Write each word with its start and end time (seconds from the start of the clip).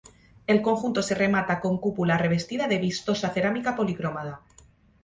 El 0.47 0.63
conjunto 0.63 1.03
se 1.03 1.13
remata 1.13 1.59
con 1.59 1.77
cúpula 1.77 2.17
revestida 2.17 2.67
de 2.67 2.79
vistosa 2.79 3.29
cerámica 3.29 3.75
policromada. 3.75 4.41